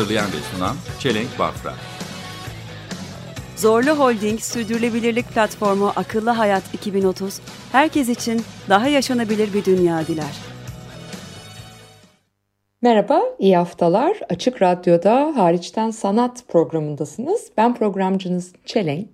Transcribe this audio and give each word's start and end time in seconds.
Hazırlayan 0.00 0.26
ve 0.26 0.56
sunan 0.56 0.76
Çelenk 1.00 1.38
Bafra. 1.38 1.72
Zorlu 3.56 3.90
Holding 3.90 4.40
Sürdürülebilirlik 4.40 5.28
Platformu 5.28 5.92
Akıllı 5.96 6.30
Hayat 6.30 6.74
2030, 6.74 7.40
herkes 7.72 8.08
için 8.08 8.42
daha 8.68 8.88
yaşanabilir 8.88 9.54
bir 9.54 9.64
dünya 9.64 10.06
diler. 10.06 10.36
Merhaba, 12.82 13.22
iyi 13.38 13.56
haftalar. 13.56 14.20
Açık 14.28 14.62
Radyo'da 14.62 15.32
Hariçten 15.36 15.90
Sanat 15.90 16.48
programındasınız. 16.48 17.50
Ben 17.56 17.74
programcınız 17.74 18.52
Çelenk. 18.66 19.08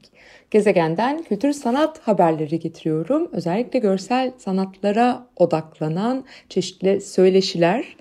Gezegenden 0.51 1.23
kültür 1.23 1.53
sanat 1.53 1.99
haberleri 1.99 2.59
getiriyorum. 2.59 3.29
Özellikle 3.33 3.79
görsel 3.79 4.33
sanatlara 4.39 5.27
odaklanan 5.37 6.25
çeşitli 6.49 7.01
söyleşiler, 7.01 7.97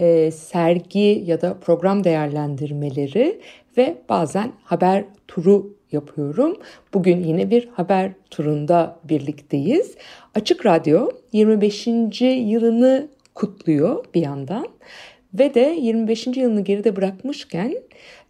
e, 0.00 0.30
sergi 0.30 1.24
ya 1.26 1.40
da 1.40 1.54
program 1.60 2.04
değerlendirmeleri 2.04 3.40
ve 3.76 3.96
bazen 4.08 4.52
haber 4.64 5.04
turu 5.28 5.76
yapıyorum. 5.92 6.56
Bugün 6.94 7.24
yine 7.24 7.50
bir 7.50 7.68
haber 7.68 8.12
turunda 8.30 8.96
birlikteyiz. 9.04 9.94
Açık 10.34 10.66
Radyo 10.66 11.10
25. 11.32 11.86
yılını 12.22 13.08
kutluyor 13.34 14.04
bir 14.14 14.22
yandan 14.22 14.66
ve 15.34 15.54
de 15.54 15.76
25. 15.80 16.26
yılını 16.26 16.60
geride 16.60 16.96
bırakmışken 16.96 17.74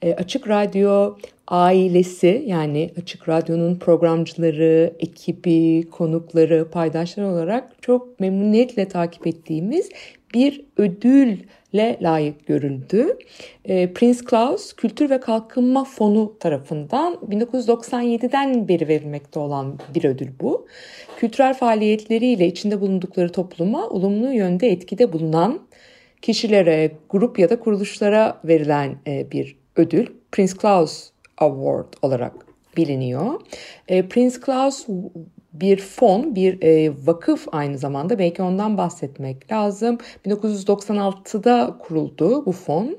e, 0.02 0.14
Açık 0.14 0.48
Radyo 0.48 1.17
ailesi 1.48 2.45
yani 2.47 2.91
Açık 3.02 3.28
Radyo'nun 3.28 3.78
programcıları, 3.78 4.95
ekibi, 4.98 5.91
konukları, 5.91 6.70
paydaşlar 6.70 7.25
olarak 7.25 7.83
çok 7.83 8.20
memnuniyetle 8.20 8.89
takip 8.89 9.27
ettiğimiz 9.27 9.89
bir 10.34 10.64
ödülle 10.77 11.98
layık 12.03 12.47
görüldü. 12.47 13.19
E, 13.64 13.92
Prince 13.92 14.20
Claus 14.31 14.73
Kültür 14.73 15.11
ve 15.11 15.20
Kalkınma 15.20 15.84
Fonu 15.84 16.39
tarafından 16.41 17.14
1997'den 17.14 18.69
beri 18.69 18.89
verilmekte 18.89 19.41
olan 19.41 19.78
bir 19.95 20.05
ödül 20.05 20.28
bu. 20.41 20.67
Kültürel 21.17 21.55
faaliyetleriyle 21.55 22.47
içinde 22.47 22.81
bulundukları 22.81 23.33
topluma 23.33 23.89
olumlu 23.89 24.33
yönde 24.33 24.69
etkide 24.69 25.12
bulunan 25.12 25.61
kişilere, 26.23 26.91
grup 27.11 27.39
ya 27.39 27.51
da 27.51 27.61
kuruluşlara 27.61 28.41
verilen 28.45 28.97
e, 29.06 29.31
bir 29.31 29.56
ödül. 29.77 30.06
Prince 30.33 30.53
Claus 30.62 31.11
Award 31.39 31.92
olarak 32.03 32.33
biliniyor. 32.77 33.41
E, 33.89 34.08
Prince 34.08 34.36
Claus 34.47 34.86
bir 35.53 35.77
fon, 35.77 36.34
bir 36.34 36.62
e, 36.62 36.93
vakıf 37.06 37.47
aynı 37.53 37.79
zamanda. 37.79 38.19
Belki 38.19 38.43
ondan 38.43 38.79
bahsetmek 38.79 39.53
lazım. 39.53 39.98
1996'da 40.27 41.77
kuruldu 41.79 42.47
bu 42.47 42.53
fon 42.53 42.98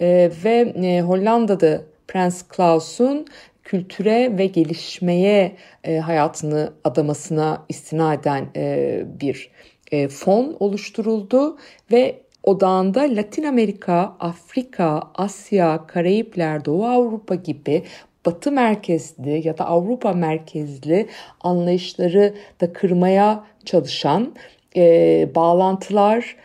e, 0.00 0.30
ve 0.44 0.74
e, 0.82 1.00
Hollanda'da 1.00 1.82
Prens 2.08 2.44
Claus'un 2.56 3.26
kültüre 3.64 4.38
ve 4.38 4.46
gelişmeye 4.46 5.56
e, 5.84 5.98
hayatını 5.98 6.72
adamasına 6.84 7.64
istinaden 7.68 8.46
e, 8.56 9.04
bir 9.20 9.50
e, 9.92 10.08
fon 10.08 10.56
oluşturuldu 10.60 11.58
ve 11.92 12.22
odağında 12.42 13.00
Latin 13.00 13.42
Amerika, 13.42 14.16
Afrika, 14.20 15.02
Asya, 15.14 15.86
Karayipler, 15.86 16.64
Doğu 16.64 16.86
Avrupa 16.86 17.34
gibi 17.34 17.82
Batı 18.26 18.52
merkezli 18.52 19.48
ya 19.48 19.58
da 19.58 19.66
Avrupa 19.66 20.12
merkezli 20.12 21.06
anlayışları 21.40 22.34
da 22.60 22.72
kırmaya 22.72 23.44
çalışan 23.64 24.34
e, 24.76 25.28
bağlantılar, 25.34 26.36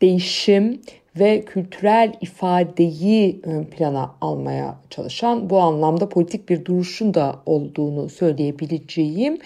değişim 0.00 0.80
ve 1.18 1.44
kültürel 1.44 2.12
ifadeyi 2.20 3.40
ön 3.42 3.64
plana 3.64 4.14
almaya 4.20 4.78
çalışan 4.90 5.50
bu 5.50 5.58
anlamda 5.58 6.08
politik 6.08 6.48
bir 6.48 6.64
duruşun 6.64 7.14
da 7.14 7.36
olduğunu 7.46 8.08
söyleyebileceğim 8.08 9.38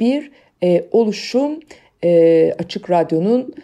bir 0.00 0.30
e, 0.62 0.84
oluşum 0.92 1.60
e, 2.04 2.52
Açık 2.58 2.90
Radyo'nun 2.90 3.54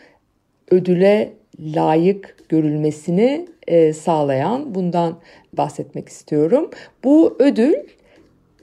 ödüle 0.71 1.33
layık 1.61 2.37
görülmesini 2.49 3.47
e, 3.67 3.93
sağlayan 3.93 4.75
bundan 4.75 5.19
bahsetmek 5.57 6.09
istiyorum. 6.09 6.71
Bu 7.05 7.37
ödül 7.39 7.75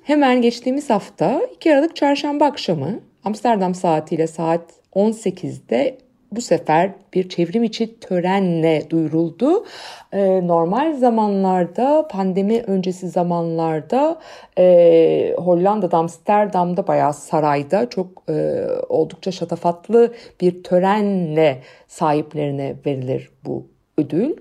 hemen 0.04 0.42
geçtiğimiz 0.42 0.90
hafta 0.90 1.42
2 1.56 1.74
Aralık 1.74 1.96
Çarşamba 1.96 2.46
akşamı 2.46 3.00
Amsterdam 3.24 3.76
saatiyle 3.76 4.28
saat 4.28 4.62
18'de 4.96 5.98
bu 6.32 6.42
sefer 6.42 6.92
bir 7.14 7.30
çevrim 7.30 7.64
içi 7.64 8.00
törenle 8.00 8.90
duyuruldu. 8.90 9.66
Ee, 10.14 10.48
normal 10.48 10.98
zamanlarda, 10.98 12.08
pandemi 12.08 12.62
öncesi 12.62 13.10
zamanlarda 13.10 14.20
e, 14.58 15.36
Hollanda'da, 15.38 15.98
Amsterdam'da 15.98 16.88
bayağı 16.88 17.14
sarayda 17.14 17.90
çok 17.90 18.24
e, 18.30 18.66
oldukça 18.90 19.32
şatafatlı 19.32 20.14
bir 20.42 20.64
törenle 20.64 21.62
sahiplerine 21.88 22.76
verilir 22.86 23.30
bu 23.46 23.68
ödül. 24.00 24.36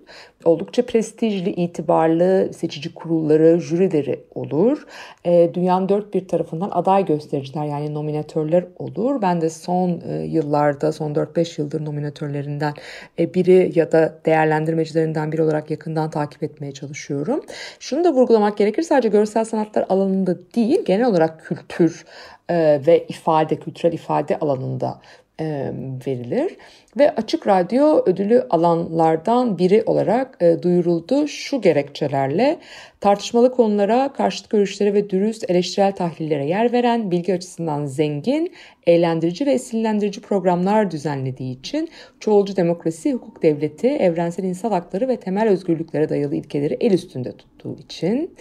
Oldukça 0.44 0.86
prestijli, 0.86 1.50
itibarlı 1.50 2.50
seçici 2.52 2.94
kurulları, 2.94 3.60
jürileri 3.60 4.20
olur. 4.34 4.86
E, 5.24 5.50
dünyanın 5.54 5.88
dört 5.88 6.14
bir 6.14 6.28
tarafından 6.28 6.70
aday 6.72 7.04
göstericiler 7.04 7.64
yani 7.64 7.94
nominatörler 7.94 8.64
olur. 8.78 9.22
Ben 9.22 9.40
de 9.40 9.50
son 9.50 10.02
e, 10.08 10.14
yıllarda, 10.14 10.92
son 10.92 11.14
4-5 11.14 11.60
yıldır 11.60 11.84
nominatörlerinden 11.84 12.74
e, 13.18 13.34
biri 13.34 13.72
ya 13.74 13.92
da 13.92 14.18
değerlendirmecilerinden 14.26 15.32
biri 15.32 15.42
olarak 15.42 15.70
yakından 15.70 16.10
takip 16.10 16.42
etmeye 16.42 16.72
çalışıyorum. 16.72 17.40
Şunu 17.80 18.04
da 18.04 18.12
vurgulamak 18.12 18.56
gerekir 18.56 18.82
sadece 18.82 19.08
görsel 19.08 19.44
sanatlar 19.44 19.86
alanında 19.88 20.38
değil, 20.54 20.84
genel 20.84 21.06
olarak 21.06 21.44
kültür 21.44 22.04
e, 22.48 22.80
ve 22.86 23.06
ifade, 23.08 23.56
kültürel 23.56 23.92
ifade 23.92 24.38
alanında 24.38 25.00
e, 25.40 25.72
verilir 26.06 26.56
ve 26.96 27.14
Açık 27.14 27.46
Radyo 27.46 28.02
ödülü 28.06 28.46
alanlardan 28.50 29.58
biri 29.58 29.82
olarak 29.86 30.36
e, 30.40 30.62
duyuruldu 30.62 31.28
şu 31.28 31.60
gerekçelerle. 31.60 32.58
Tartışmalı 33.00 33.52
konulara, 33.52 34.12
karşıt 34.12 34.50
görüşlere 34.50 34.94
ve 34.94 35.10
dürüst 35.10 35.50
eleştirel 35.50 35.92
tahlillere 35.92 36.46
yer 36.46 36.72
veren, 36.72 37.10
bilgi 37.10 37.34
açısından 37.34 37.86
zengin, 37.86 38.52
eğlendirici 38.86 39.46
ve 39.46 39.52
esillendirici 39.52 40.20
programlar 40.20 40.90
düzenlediği 40.90 41.58
için 41.58 41.88
çoğulcu 42.20 42.56
demokrasi, 42.56 43.12
hukuk 43.12 43.42
devleti, 43.42 43.88
evrensel 43.88 44.44
insan 44.44 44.70
hakları 44.70 45.08
ve 45.08 45.16
temel 45.16 45.48
özgürlüklere 45.48 46.08
dayalı 46.08 46.34
ilkeleri 46.34 46.76
el 46.80 46.92
üstünde 46.92 47.32
tuttuğu 47.32 47.76
için 47.78 48.36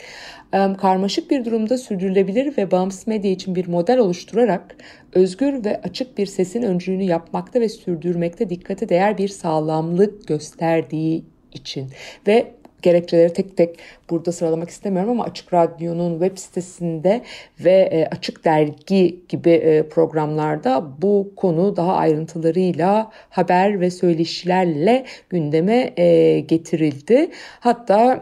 karmaşık 0.77 1.31
bir 1.31 1.45
durumda 1.45 1.77
sürdürülebilir 1.77 2.57
ve 2.57 2.71
bağımsız 2.71 3.07
medya 3.07 3.31
için 3.31 3.55
bir 3.55 3.67
model 3.67 3.97
oluşturarak 3.97 4.75
özgür 5.13 5.65
ve 5.65 5.81
açık 5.81 6.17
bir 6.17 6.25
sesin 6.25 6.61
öncülüğünü 6.61 7.03
yapmakta 7.03 7.61
ve 7.61 7.69
sürdürmekte 7.69 8.36
dikkate 8.49 8.89
değer 8.89 9.17
bir 9.17 9.27
sağlamlık 9.27 10.27
gösterdiği 10.27 11.23
için 11.53 11.87
ve 12.27 12.57
gerekçeleri 12.81 13.33
tek 13.33 13.57
tek 13.57 13.77
burada 14.09 14.31
sıralamak 14.31 14.69
istemiyorum 14.69 15.11
ama 15.11 15.23
Açık 15.23 15.53
Radyo'nun 15.53 16.19
web 16.19 16.37
sitesinde 16.37 17.21
ve 17.59 17.89
e, 17.91 18.05
Açık 18.05 18.45
Dergi 18.45 19.19
gibi 19.29 19.49
e, 19.49 19.89
programlarda 19.89 20.87
bu 21.01 21.33
konu 21.35 21.75
daha 21.75 21.93
ayrıntılarıyla 21.93 23.11
haber 23.29 23.79
ve 23.79 23.91
söyleşilerle 23.91 25.05
gündeme 25.29 25.93
e, 25.97 26.39
getirildi. 26.39 27.29
Hatta 27.59 28.19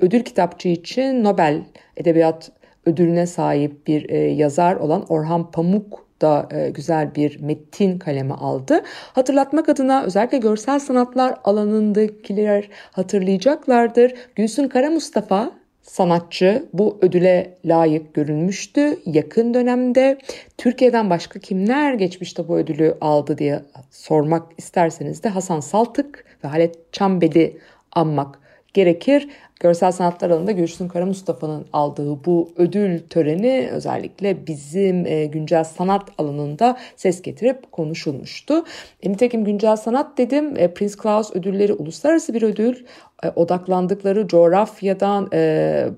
ödül 0.00 0.20
kitapçı 0.20 0.68
için 0.68 1.24
Nobel 1.24 1.62
Edebiyat 1.96 2.52
ödülüne 2.86 3.26
sahip 3.26 3.86
bir 3.86 4.08
yazar 4.28 4.76
olan 4.76 5.06
Orhan 5.08 5.50
Pamuk 5.50 6.03
da 6.24 6.48
e, 6.50 6.70
güzel 6.70 7.14
bir 7.14 7.40
metin 7.40 7.98
kaleme 7.98 8.34
aldı. 8.34 8.82
Hatırlatmak 9.12 9.68
adına 9.68 10.04
özellikle 10.04 10.38
görsel 10.38 10.78
sanatlar 10.78 11.34
alanındakiler 11.44 12.68
hatırlayacaklardır. 12.92 14.14
Gülsün 14.36 14.68
Kara 14.68 14.90
Mustafa 14.90 15.50
sanatçı 15.82 16.64
bu 16.72 16.98
ödüle 17.02 17.58
layık 17.64 18.14
görülmüştü. 18.14 18.98
Yakın 19.06 19.54
dönemde 19.54 20.18
Türkiye'den 20.58 21.10
başka 21.10 21.40
kimler 21.40 21.94
geçmişte 21.94 22.48
bu 22.48 22.56
ödülü 22.56 22.94
aldı 23.00 23.38
diye 23.38 23.62
sormak 23.90 24.42
isterseniz 24.58 25.22
de 25.22 25.28
Hasan 25.28 25.60
Saltık 25.60 26.24
ve 26.44 26.48
Halet 26.48 26.92
Çambeli 26.92 27.58
anmak 27.92 28.38
gerekir. 28.74 29.28
Görsel 29.64 29.92
sanatlar 29.92 30.30
alanında 30.30 30.52
Gülsün 30.52 30.88
Kara 30.88 31.06
Mustafa'nın 31.06 31.66
aldığı 31.72 32.24
bu 32.24 32.52
ödül 32.56 33.00
töreni 33.10 33.68
özellikle 33.72 34.46
bizim 34.46 35.06
e, 35.06 35.24
güncel 35.26 35.64
sanat 35.64 36.02
alanında 36.18 36.76
ses 36.96 37.22
getirip 37.22 37.72
konuşulmuştu. 37.72 38.64
E, 39.02 39.12
nitekim 39.12 39.44
güncel 39.44 39.76
sanat 39.76 40.18
dedim 40.18 40.56
e, 40.56 40.74
Prince 40.74 40.94
Claus 41.02 41.36
ödülleri 41.36 41.72
uluslararası 41.72 42.34
bir 42.34 42.42
ödül. 42.42 42.84
E, 43.22 43.30
odaklandıkları 43.30 44.28
coğrafyadan 44.28 45.30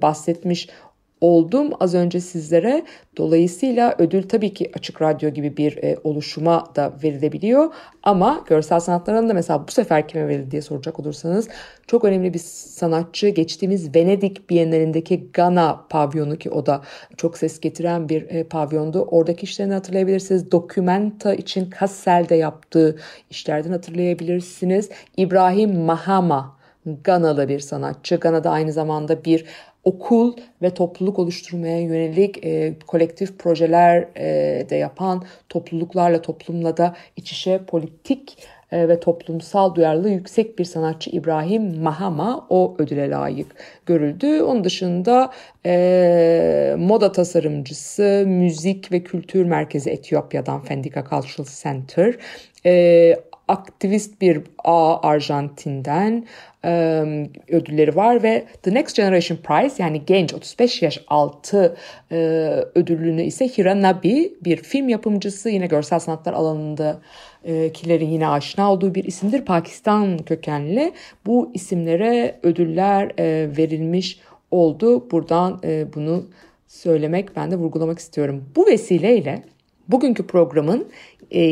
bahsetmiş 0.02 0.68
oldum 1.26 1.70
az 1.80 1.94
önce 1.94 2.20
sizlere. 2.20 2.84
Dolayısıyla 3.16 3.94
ödül 3.98 4.28
tabii 4.28 4.54
ki 4.54 4.70
açık 4.74 5.02
radyo 5.02 5.30
gibi 5.30 5.56
bir 5.56 5.76
e, 5.76 5.96
oluşuma 6.04 6.64
da 6.76 6.92
verilebiliyor. 7.02 7.74
Ama 8.02 8.44
görsel 8.48 8.80
sanatların 8.80 9.28
da 9.28 9.34
mesela 9.34 9.68
bu 9.68 9.72
sefer 9.72 10.08
kime 10.08 10.28
verildi 10.28 10.50
diye 10.50 10.62
soracak 10.62 11.00
olursanız 11.00 11.48
çok 11.86 12.04
önemli 12.04 12.34
bir 12.34 12.38
sanatçı 12.38 13.28
geçtiğimiz 13.28 13.94
Venedik 13.94 14.50
Bienalindeki 14.50 15.28
Gana 15.32 15.86
pavyonu 15.88 16.38
ki 16.38 16.50
o 16.50 16.66
da 16.66 16.82
çok 17.16 17.38
ses 17.38 17.60
getiren 17.60 18.08
bir 18.08 18.22
e, 18.30 18.44
pavyondu. 18.44 19.02
Oradaki 19.02 19.44
işlerini 19.44 19.74
hatırlayabilirsiniz. 19.74 20.52
Dokumenta 20.52 21.34
için 21.34 21.70
Kassel'de 21.70 22.34
yaptığı 22.34 22.96
işlerden 23.30 23.70
hatırlayabilirsiniz. 23.70 24.88
İbrahim 25.16 25.78
Mahama 25.80 26.56
Ganalı 27.04 27.48
bir 27.48 27.60
sanatçı. 27.60 28.16
Gana'da 28.16 28.50
aynı 28.50 28.72
zamanda 28.72 29.24
bir 29.24 29.44
okul 29.86 30.32
ve 30.62 30.74
topluluk 30.74 31.18
oluşturmaya 31.18 31.80
yönelik 31.80 32.44
e, 32.44 32.74
kolektif 32.86 33.38
projeler 33.38 34.08
e, 34.16 34.66
de 34.70 34.76
yapan 34.76 35.22
topluluklarla 35.48 36.22
toplumla 36.22 36.76
da 36.76 36.94
iç 37.16 37.32
içe 37.32 37.60
politik 37.66 38.38
e, 38.72 38.88
ve 38.88 39.00
toplumsal 39.00 39.74
duyarlılığı 39.74 40.10
yüksek 40.10 40.58
bir 40.58 40.64
sanatçı 40.64 41.10
İbrahim 41.10 41.82
Mahama 41.82 42.46
o 42.50 42.76
ödüle 42.78 43.10
layık 43.10 43.54
görüldü. 43.86 44.42
Onun 44.42 44.64
dışında 44.64 45.30
e, 45.66 46.74
moda 46.78 47.12
tasarımcısı, 47.12 48.24
müzik 48.26 48.92
ve 48.92 49.02
kültür 49.02 49.44
merkezi 49.44 49.90
Etiyopya'dan 49.90 50.60
Fendika 50.60 51.04
Cultural 51.10 51.48
Center, 51.62 52.14
e, 52.66 53.16
aktivist 53.48 54.20
bir 54.20 54.40
A 54.64 55.00
Arjantin'den 55.08 56.26
e, 56.64 56.70
ödülleri 57.48 57.96
var 57.96 58.22
ve 58.22 58.44
The 58.62 58.74
Next 58.74 58.96
Generation 58.96 59.38
Prize 59.38 59.82
yani 59.82 60.02
genç 60.06 60.34
35 60.34 60.82
yaş 60.82 61.04
altı 61.08 61.76
e, 62.12 62.16
ödülünü 62.74 63.22
ise 63.22 63.48
Hira 63.48 63.82
Nabi 63.82 64.32
bir 64.44 64.56
film 64.56 64.88
yapımcısı 64.88 65.50
yine 65.50 65.66
görsel 65.66 65.98
sanatlar 65.98 66.32
alanında 66.32 67.00
kilerin 67.74 68.08
yine 68.08 68.28
aşina 68.28 68.72
olduğu 68.72 68.94
bir 68.94 69.04
isimdir. 69.04 69.44
Pakistan 69.44 70.18
kökenli 70.18 70.92
bu 71.26 71.50
isimlere 71.54 72.38
ödüller 72.42 73.12
e, 73.18 73.56
verilmiş 73.56 74.20
oldu. 74.50 75.10
Buradan 75.10 75.60
e, 75.64 75.86
bunu 75.94 76.26
söylemek 76.68 77.36
ben 77.36 77.50
de 77.50 77.56
vurgulamak 77.56 77.98
istiyorum. 77.98 78.44
Bu 78.56 78.66
vesileyle 78.66 79.42
bugünkü 79.88 80.26
programın 80.26 80.88
e, 81.30 81.42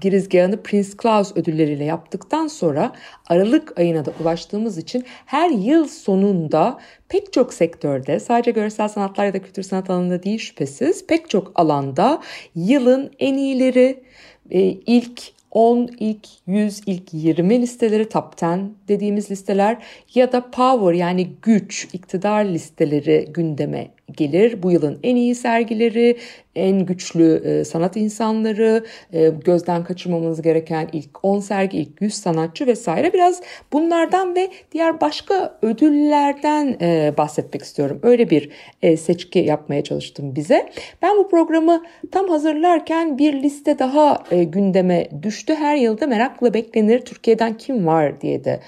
girizgahını 0.00 0.62
Prince 0.62 0.88
Claus 1.02 1.36
ödülleriyle 1.36 1.84
yaptıktan 1.84 2.46
sonra 2.46 2.92
Aralık 3.26 3.78
ayına 3.78 4.04
da 4.04 4.12
ulaştığımız 4.20 4.78
için 4.78 5.04
her 5.26 5.50
yıl 5.50 5.88
sonunda 5.88 6.78
pek 7.08 7.32
çok 7.32 7.54
sektörde 7.54 8.20
sadece 8.20 8.50
görsel 8.50 8.88
sanatlar 8.88 9.26
ya 9.26 9.32
da 9.32 9.42
kültür 9.42 9.62
sanat 9.62 9.90
alanında 9.90 10.22
değil 10.22 10.38
şüphesiz 10.38 11.06
pek 11.06 11.30
çok 11.30 11.52
alanda 11.54 12.22
yılın 12.54 13.10
en 13.18 13.34
iyileri 13.34 14.02
e, 14.50 14.60
ilk 14.62 15.22
10, 15.50 15.90
ilk 15.98 16.28
100, 16.46 16.80
ilk 16.86 17.14
20 17.14 17.62
listeleri 17.62 18.08
top 18.08 18.42
10 18.42 18.76
dediğimiz 18.88 19.30
listeler 19.30 19.82
ya 20.14 20.32
da 20.32 20.50
power 20.50 20.92
yani 20.92 21.28
güç, 21.42 21.88
iktidar 21.92 22.44
listeleri 22.44 23.28
gündeme 23.34 23.88
gelir. 24.16 24.62
Bu 24.62 24.70
yılın 24.70 24.98
en 25.02 25.16
iyi 25.16 25.34
sergileri, 25.34 26.16
en 26.54 26.86
güçlü 26.86 27.42
e, 27.44 27.64
sanat 27.64 27.96
insanları, 27.96 28.84
e, 29.12 29.28
gözden 29.44 29.84
kaçırmamamız 29.84 30.42
gereken 30.42 30.88
ilk 30.92 31.24
10 31.24 31.40
sergi, 31.40 31.78
ilk 31.78 32.02
100 32.02 32.14
sanatçı 32.14 32.66
vesaire. 32.66 33.12
Biraz 33.12 33.42
bunlardan 33.72 34.34
ve 34.34 34.48
diğer 34.72 35.00
başka 35.00 35.58
ödüllerden 35.62 36.76
e, 36.80 37.14
bahsetmek 37.16 37.62
istiyorum. 37.62 38.00
Öyle 38.02 38.30
bir 38.30 38.50
seçki 38.96 39.38
yapmaya 39.38 39.84
çalıştım 39.84 40.36
bize. 40.36 40.70
Ben 41.02 41.16
bu 41.16 41.28
programı 41.28 41.82
tam 42.10 42.28
hazırlarken 42.28 43.18
bir 43.18 43.42
liste 43.42 43.78
daha 43.78 44.24
gündeme 44.30 45.08
düştü. 45.22 45.54
Her 45.54 45.76
yılda 45.76 46.06
merakla 46.06 46.54
beklenir 46.54 47.00
Türkiye'den 47.00 47.56
kim 47.56 47.86
var 47.86 48.20
diye 48.20 48.44
de 48.44 48.60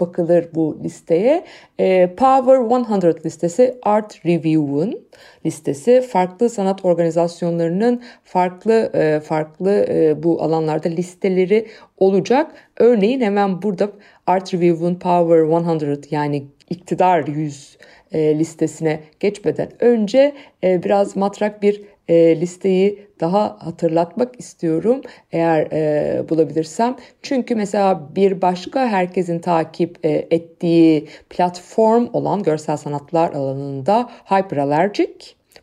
bakılır 0.00 0.48
bu 0.54 0.78
listeye. 0.84 1.44
E, 1.80 2.14
Power 2.16 2.56
100 3.02 3.24
listesi 3.26 3.78
Art 3.82 4.26
Review'un 4.26 5.00
listesi 5.46 6.00
farklı 6.00 6.50
sanat 6.50 6.84
organizasyonlarının 6.84 8.02
farklı 8.24 8.90
e, 8.94 9.20
farklı 9.20 9.86
bu 10.22 10.42
alanlarda 10.42 10.88
listeleri 10.88 11.66
olacak. 11.98 12.52
Örneğin 12.76 13.20
hemen 13.20 13.62
burada 13.62 13.90
Art 14.26 14.54
Review'un 14.54 14.94
Power 14.94 15.38
100 15.86 16.12
yani 16.12 16.46
iktidar 16.70 17.26
100 17.26 17.78
listesine 18.14 19.00
geçmeden 19.20 19.68
önce 19.80 20.34
biraz 20.62 21.16
matrak 21.16 21.62
bir 21.62 21.82
e, 22.08 22.40
listeyi 22.40 23.06
daha 23.20 23.56
hatırlatmak 23.60 24.40
istiyorum 24.40 25.00
eğer 25.32 25.68
e, 25.72 26.28
bulabilirsem. 26.28 26.96
Çünkü 27.22 27.54
mesela 27.54 28.08
bir 28.16 28.42
başka 28.42 28.86
herkesin 28.88 29.38
takip 29.38 30.06
e, 30.06 30.10
ettiği 30.10 31.08
platform 31.30 32.08
olan 32.12 32.42
görsel 32.42 32.76
sanatlar 32.76 33.32
alanında 33.32 34.10
Hyperallergic 34.24 35.14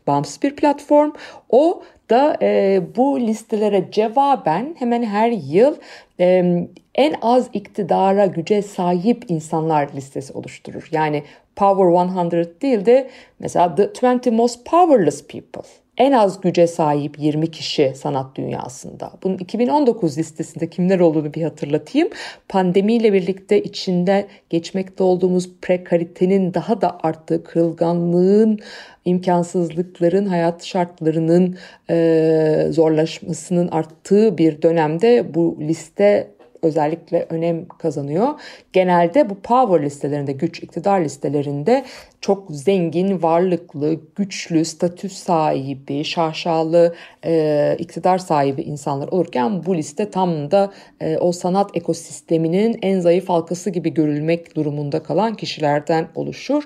bağımsız 0.06 0.42
bir 0.42 0.56
platform. 0.56 1.12
O 1.50 1.82
da 2.10 2.36
e, 2.42 2.80
bu 2.96 3.20
listelere 3.20 3.88
cevaben 3.90 4.76
hemen 4.78 5.02
her 5.02 5.30
yıl 5.30 5.76
e, 6.20 6.54
en 6.94 7.14
az 7.22 7.48
iktidara, 7.52 8.26
güce 8.26 8.62
sahip 8.62 9.24
insanlar 9.28 9.88
listesi 9.94 10.32
oluşturur. 10.32 10.88
Yani 10.90 11.22
Power 11.56 12.38
100 12.38 12.60
değil 12.60 12.86
de 12.86 13.10
mesela 13.38 13.74
The 13.74 13.92
20 14.02 14.36
Most 14.36 14.66
Powerless 14.66 15.26
People 15.26 15.81
en 15.98 16.12
az 16.12 16.40
güce 16.40 16.66
sahip 16.66 17.18
20 17.18 17.50
kişi 17.50 17.92
sanat 17.96 18.36
dünyasında. 18.36 19.12
Bunun 19.22 19.38
2019 19.38 20.18
listesinde 20.18 20.70
kimler 20.70 21.00
olduğunu 21.00 21.34
bir 21.34 21.42
hatırlatayım. 21.42 22.08
Pandemiyle 22.48 23.12
birlikte 23.12 23.62
içinde 23.62 24.26
geçmekte 24.50 25.04
olduğumuz 25.04 25.50
prekaritenin 25.62 26.54
daha 26.54 26.80
da 26.80 26.98
arttığı, 27.02 27.44
kırılganlığın, 27.44 28.58
imkansızlıkların, 29.04 30.26
hayat 30.26 30.64
şartlarının 30.64 31.56
e, 31.90 32.66
zorlaşmasının 32.70 33.68
arttığı 33.68 34.38
bir 34.38 34.62
dönemde 34.62 35.34
bu 35.34 35.56
liste 35.60 36.30
özellikle 36.62 37.26
önem 37.30 37.68
kazanıyor. 37.68 38.28
Genelde 38.72 39.30
bu 39.30 39.40
power 39.40 39.82
listelerinde, 39.82 40.32
güç 40.32 40.62
iktidar 40.62 41.00
listelerinde 41.00 41.84
çok 42.20 42.50
zengin, 42.50 43.22
varlıklı, 43.22 44.00
güçlü, 44.16 44.64
statü 44.64 45.08
sahibi, 45.08 46.04
şaşalı, 46.04 46.94
e, 47.24 47.76
iktidar 47.78 48.18
sahibi 48.18 48.62
insanlar 48.62 49.08
olurken 49.08 49.66
bu 49.66 49.76
liste 49.76 50.10
tam 50.10 50.50
da 50.50 50.72
e, 51.00 51.16
o 51.16 51.32
sanat 51.32 51.76
ekosisteminin 51.76 52.78
en 52.82 53.00
zayıf 53.00 53.28
halkası 53.28 53.70
gibi 53.70 53.94
görülmek 53.94 54.56
durumunda 54.56 55.02
kalan 55.02 55.34
kişilerden 55.34 56.08
oluşur. 56.14 56.62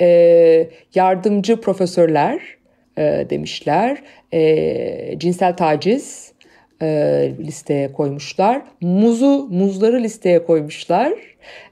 E, 0.00 0.68
yardımcı 0.94 1.60
profesörler 1.60 2.40
e, 2.98 3.26
demişler, 3.30 4.02
e, 4.32 5.18
cinsel 5.18 5.56
taciz, 5.56 6.32
e, 6.82 6.86
listeye 7.40 7.92
koymuşlar. 7.92 8.62
Muzu, 8.80 9.48
muzları 9.50 10.02
listeye 10.02 10.44
koymuşlar. 10.44 11.12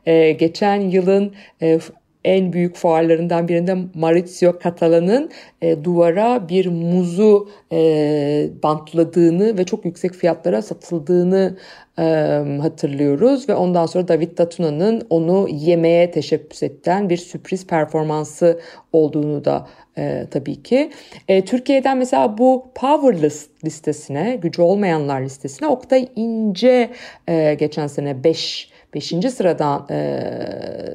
E, 0.07 0.33
geçen 0.33 0.81
yılın 0.81 1.35
e, 1.63 1.79
en 2.25 2.53
büyük 2.53 2.77
fuarlarından 2.77 3.49
birinde 3.49 3.77
Maurizio 3.95 4.55
Catalan'ın 4.63 5.31
e, 5.63 5.85
duvara 5.85 6.49
bir 6.49 6.67
muzu 6.67 7.49
e, 7.73 8.49
bantladığını 8.63 9.59
ve 9.59 9.65
çok 9.65 9.85
yüksek 9.85 10.15
fiyatlara 10.15 10.63
satıldığını 10.63 11.57
e, 11.99 12.03
hatırlıyoruz 12.61 13.49
ve 13.49 13.55
ondan 13.55 13.87
sonra 13.87 14.09
David 14.09 14.39
Datuna'nın 14.39 15.07
onu 15.11 15.49
yemeye 15.49 16.11
teşebbüs 16.11 16.63
eden 16.63 17.09
bir 17.09 17.17
sürpriz 17.17 17.67
performansı 17.67 18.61
olduğunu 18.93 19.45
da 19.45 19.67
e, 19.99 20.27
tabii 20.31 20.63
ki. 20.63 20.91
E, 21.29 21.45
Türkiye'den 21.45 21.99
mesela 21.99 22.39
bu 22.39 22.71
Powerless 22.75 23.47
listesine, 23.65 24.39
gücü 24.43 24.63
olmayanlar 24.63 25.21
listesine 25.21 25.69
Oktay 25.69 26.09
İnce 26.17 26.91
e, 27.29 27.55
geçen 27.55 27.87
sene 27.87 28.25
5 28.25 28.74
5. 28.95 29.09
sıradan 29.31 29.87
e, 29.91 29.95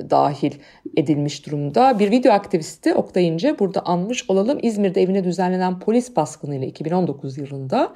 dahil 0.10 0.52
edilmiş 0.98 1.46
durumda. 1.46 2.00
Bir 2.00 2.12
video 2.12 2.34
aktivisti 2.34 2.94
Oktay 2.94 3.28
İnce 3.28 3.60
burada 3.60 3.82
anmış 3.86 4.30
olalım. 4.30 4.60
İzmir'de 4.62 5.02
evine 5.02 5.24
düzenlenen 5.24 5.80
polis 5.80 6.16
baskınıyla 6.16 6.68
2019 6.68 7.38
yılında 7.38 7.94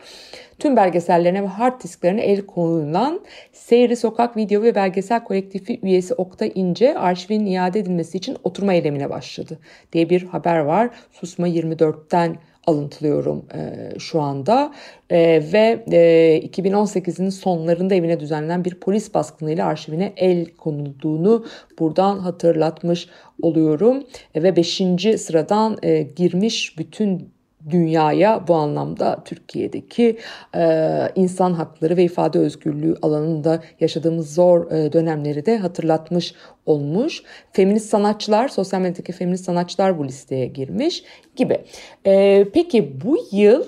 tüm 0.60 0.76
belgesellerine 0.76 1.44
ve 1.44 1.48
hard 1.48 1.84
disklerine 1.84 2.22
el 2.22 2.46
konulan 2.46 3.22
Seyri 3.52 3.96
Sokak 3.96 4.38
Video 4.38 4.62
ve 4.62 4.76
Belgesel 4.76 5.24
Kolektifi 5.24 5.80
üyesi 5.84 6.14
Oktay 6.14 6.52
İnce 6.56 6.98
arşivin 6.98 7.46
iade 7.46 7.80
edilmesi 7.80 8.18
için 8.18 8.38
oturma 8.44 8.74
eylemine 8.74 9.10
başladı 9.10 9.60
diye 9.94 10.10
bir 10.10 10.24
haber 10.24 10.60
var. 10.60 10.90
Susma 11.12 11.48
24'ten 11.48 12.38
alıntılıyorum 12.68 13.46
e, 13.56 13.90
şu 14.00 14.22
anda 14.22 14.74
e, 15.10 15.18
ve 15.54 15.84
e, 15.92 16.48
2018'in 16.48 17.30
sonlarında 17.30 17.96
evine 17.96 18.20
düzenlenen 18.20 18.66
bir 18.66 18.76
polis 18.76 19.14
baskınıyla 19.14 19.68
arşivine 19.68 20.14
el 20.18 20.46
konulduğunu 20.46 21.46
buradan 21.80 22.20
hatırlatmış 22.20 23.08
oluyorum 23.42 24.04
e, 24.36 24.44
ve 24.44 24.56
5. 24.56 24.82
sıradan 25.18 25.78
e, 25.84 26.02
girmiş 26.02 26.78
bütün 26.78 27.34
dünyaya 27.70 28.48
bu 28.48 28.56
anlamda 28.56 29.20
Türkiye'deki 29.26 30.18
e, 30.56 30.88
insan 31.16 31.54
hakları 31.54 31.98
ve 31.98 32.04
ifade 32.04 32.40
özgürlüğü 32.40 32.96
alanında 33.02 33.64
yaşadığımız 33.80 34.34
zor 34.34 34.72
e, 34.72 34.94
dönemleri 34.94 35.46
de 35.46 35.58
hatırlatmış 35.58 36.34
olmuş. 36.66 37.24
Feminist 37.52 37.90
sanatçılar, 37.90 38.48
sosyal 38.48 38.82
medyadaki 38.82 39.12
feminist 39.12 39.46
sanatçılar 39.46 39.98
bu 39.98 40.08
listeye 40.08 40.46
girmiş 40.46 41.04
gibi. 41.36 41.58
E, 42.06 42.46
peki 42.54 43.02
bu 43.02 43.18
yıl 43.32 43.64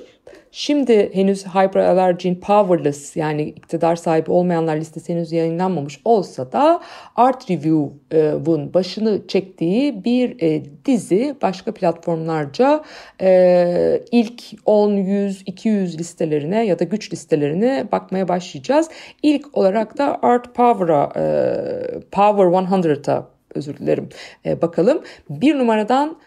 Şimdi 0.57 1.09
henüz 1.13 1.45
Hyperallergen 1.45 2.39
Powerless 2.39 3.15
yani 3.15 3.43
iktidar 3.43 3.95
sahibi 3.95 4.31
olmayanlar 4.31 4.75
listesi 4.75 5.13
henüz 5.13 5.31
yayınlanmamış 5.31 5.99
olsa 6.05 6.51
da 6.51 6.81
Art 7.15 7.49
Review'un 7.49 8.73
başını 8.73 9.27
çektiği 9.27 10.03
bir 10.03 10.41
e, 10.41 10.63
dizi 10.85 11.35
başka 11.41 11.73
platformlarca 11.73 12.83
e, 13.21 14.01
ilk 14.11 14.43
10, 14.65 14.91
100, 14.91 15.43
200 15.45 15.99
listelerine 15.99 16.65
ya 16.65 16.79
da 16.79 16.83
güç 16.83 17.13
listelerine 17.13 17.87
bakmaya 17.91 18.27
başlayacağız. 18.27 18.89
İlk 19.23 19.57
olarak 19.57 19.97
da 19.97 20.19
Art 20.21 20.55
Power'a, 20.55 21.11
e, 21.15 21.99
Power 22.11 22.45
100'a 22.45 23.27
özür 23.55 23.77
dilerim 23.77 24.09
bakalım. 24.45 25.01
Bir 25.29 25.57
numaradan 25.57 26.17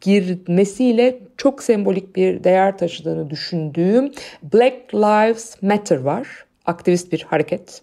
girmesiyle 0.00 1.18
çok 1.36 1.62
sembolik 1.62 2.16
bir 2.16 2.44
değer 2.44 2.78
taşıdığını 2.78 3.30
düşündüğüm 3.30 4.12
Black 4.42 4.94
Lives 4.94 5.62
Matter 5.62 5.96
var. 5.96 6.28
Aktivist 6.66 7.12
bir 7.12 7.22
hareket. 7.22 7.82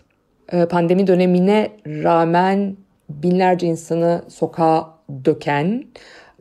Ee, 0.51 0.65
pandemi 0.65 1.07
dönemine 1.07 1.71
rağmen 1.87 2.77
binlerce 3.09 3.67
insanı 3.67 4.23
sokağa 4.27 4.97
döken, 5.25 5.83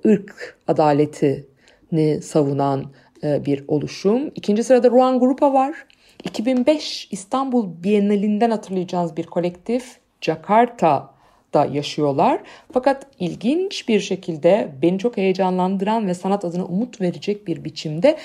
ırk 0.06 0.58
adaletini 0.68 2.22
savunan 2.22 2.84
e, 3.22 3.44
bir 3.44 3.64
oluşum. 3.68 4.30
İkinci 4.34 4.64
sırada 4.64 4.90
Ruan 4.90 5.20
Grupa 5.20 5.52
var. 5.52 5.86
2005 6.24 7.08
İstanbul 7.10 7.82
Bienalinden 7.82 8.50
hatırlayacağınız 8.50 9.16
bir 9.16 9.26
kolektif. 9.26 9.98
Jakarta 10.20 11.15
da 11.56 11.66
yaşıyorlar. 11.72 12.40
Fakat 12.72 13.06
ilginç 13.20 13.88
bir 13.88 14.00
şekilde 14.00 14.68
beni 14.82 14.98
çok 14.98 15.16
heyecanlandıran 15.16 16.06
ve 16.06 16.14
sanat 16.14 16.44
adına 16.44 16.64
umut 16.64 17.00
verecek 17.00 17.46
bir 17.46 17.64
biçimde 17.64 18.16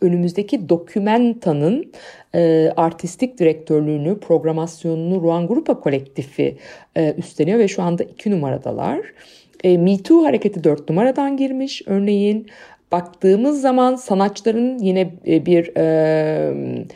önümüzdeki 0.00 0.68
Dokumenta'nın 0.68 1.92
e, 2.34 2.72
artistik 2.76 3.38
direktörlüğünü, 3.38 4.20
programasyonunu 4.20 5.22
Ruan 5.22 5.46
Grupa 5.46 5.80
kolektifi 5.80 6.56
e, 6.96 7.14
üstleniyor 7.18 7.58
ve 7.58 7.68
şu 7.68 7.82
anda 7.82 8.04
iki 8.04 8.30
numaradalar. 8.30 9.00
E, 9.64 9.78
Me 9.78 10.02
Too 10.02 10.24
hareketi 10.24 10.64
dört 10.64 10.88
numaradan 10.88 11.36
girmiş 11.36 11.82
örneğin. 11.86 12.46
Baktığımız 12.92 13.60
zaman 13.60 13.96
sanatçıların 13.96 14.78
yine 14.78 15.14
e, 15.26 15.46
bir 15.46 15.76
e, 15.76 16.86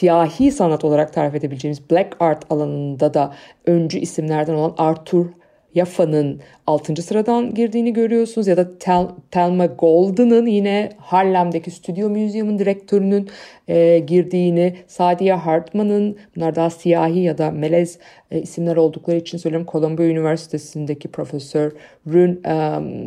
siyahi 0.00 0.52
sanat 0.52 0.84
olarak 0.84 1.12
tarif 1.12 1.34
edebileceğimiz 1.34 1.90
black 1.90 2.16
art 2.20 2.44
alanında 2.50 3.14
da 3.14 3.34
öncü 3.66 3.98
isimlerden 3.98 4.54
olan 4.54 4.74
Arthur 4.78 5.26
Yaffa'nın 5.74 6.40
6. 6.66 7.02
sıradan 7.02 7.54
girdiğini 7.54 7.92
görüyorsunuz 7.92 8.46
ya 8.46 8.56
da 8.56 8.78
Tel, 8.78 9.06
Thelma 9.30 9.66
Golden'ın 9.66 10.46
yine 10.46 10.90
Harlem'deki 10.98 11.70
Stüdyo 11.70 12.08
Museum'un 12.08 12.58
direktörünün 12.58 13.28
e, 13.68 13.98
girdiğini, 13.98 14.76
Sadiye 14.86 15.34
Hartman'ın 15.34 16.16
bunlar 16.36 16.54
daha 16.54 16.70
siyahi 16.70 17.20
ya 17.20 17.38
da 17.38 17.50
melez 17.50 17.98
e, 18.30 18.40
isimler 18.40 18.76
oldukları 18.76 19.16
için 19.16 19.38
söylüyorum 19.38 19.68
Columbia 19.72 20.04
Üniversitesi'ndeki 20.04 21.08
profesörün 21.08 22.40
e, 22.44 22.54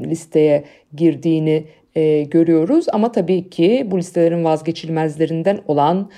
listeye 0.10 0.64
girdiğini 0.96 1.64
e, 1.96 2.24
görüyoruz. 2.24 2.86
Ama 2.94 3.12
tabii 3.12 3.50
ki 3.50 3.88
bu 3.92 3.98
listelerin 3.98 4.44
vazgeçilmezlerinden 4.44 5.60
olan 5.68 6.10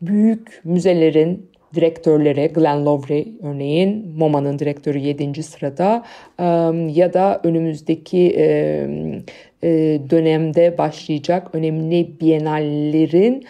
büyük 0.00 0.60
müzelerin 0.64 1.50
direktörleri 1.74 2.48
Glenn 2.54 2.86
Lowry 2.86 3.26
örneğin 3.42 4.14
MoMA'nın 4.18 4.58
direktörü 4.58 4.98
7. 4.98 5.42
sırada 5.42 6.04
ya 6.94 7.12
da 7.12 7.40
önümüzdeki 7.44 8.34
dönemde 10.10 10.78
başlayacak 10.78 11.54
önemli 11.54 12.20
bienallerin 12.20 13.44